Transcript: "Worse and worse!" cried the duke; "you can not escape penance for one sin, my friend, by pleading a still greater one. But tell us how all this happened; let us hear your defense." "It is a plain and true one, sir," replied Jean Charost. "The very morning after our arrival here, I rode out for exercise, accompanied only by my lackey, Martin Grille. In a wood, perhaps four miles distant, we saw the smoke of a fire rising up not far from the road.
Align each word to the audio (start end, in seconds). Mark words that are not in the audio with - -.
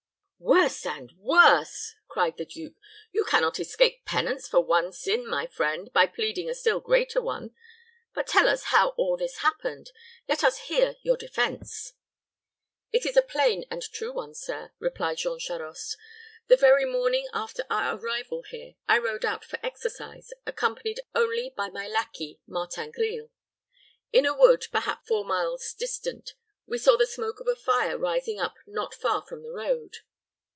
"Worse 0.43 0.87
and 0.87 1.11
worse!" 1.19 1.93
cried 2.07 2.37
the 2.37 2.45
duke; 2.45 2.73
"you 3.11 3.23
can 3.25 3.43
not 3.43 3.59
escape 3.59 4.03
penance 4.05 4.47
for 4.47 4.59
one 4.59 4.91
sin, 4.91 5.27
my 5.27 5.45
friend, 5.45 5.93
by 5.93 6.07
pleading 6.07 6.49
a 6.49 6.55
still 6.55 6.79
greater 6.79 7.21
one. 7.21 7.53
But 8.15 8.25
tell 8.25 8.49
us 8.49 8.63
how 8.65 8.89
all 8.97 9.17
this 9.17 9.37
happened; 9.37 9.91
let 10.27 10.43
us 10.43 10.61
hear 10.63 10.95
your 11.03 11.15
defense." 11.15 11.93
"It 12.91 13.05
is 13.05 13.15
a 13.15 13.21
plain 13.21 13.65
and 13.69 13.83
true 13.83 14.11
one, 14.11 14.33
sir," 14.33 14.71
replied 14.79 15.19
Jean 15.19 15.37
Charost. 15.37 15.95
"The 16.47 16.57
very 16.57 16.85
morning 16.85 17.27
after 17.33 17.63
our 17.69 17.95
arrival 17.99 18.41
here, 18.41 18.73
I 18.89 18.97
rode 18.97 19.23
out 19.23 19.45
for 19.45 19.59
exercise, 19.61 20.31
accompanied 20.47 21.01
only 21.13 21.53
by 21.55 21.69
my 21.69 21.87
lackey, 21.87 22.41
Martin 22.47 22.89
Grille. 22.89 23.29
In 24.11 24.25
a 24.25 24.33
wood, 24.33 24.65
perhaps 24.71 25.07
four 25.07 25.23
miles 25.23 25.71
distant, 25.73 26.33
we 26.65 26.79
saw 26.79 26.97
the 26.97 27.05
smoke 27.05 27.39
of 27.39 27.47
a 27.47 27.55
fire 27.55 27.97
rising 27.97 28.39
up 28.39 28.55
not 28.65 28.95
far 28.95 29.21
from 29.23 29.43
the 29.43 29.51
road. 29.51 29.97